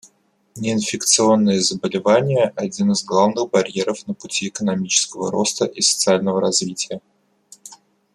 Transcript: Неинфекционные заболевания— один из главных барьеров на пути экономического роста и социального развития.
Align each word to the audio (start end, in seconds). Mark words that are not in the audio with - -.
Неинфекционные 0.55 1.59
заболевания— 1.61 2.51
один 2.55 2.89
из 2.89 3.03
главных 3.05 3.51
барьеров 3.51 4.07
на 4.07 4.15
пути 4.15 4.47
экономического 4.47 5.29
роста 5.29 5.65
и 5.65 5.81
социального 5.81 6.41
развития. 6.41 7.01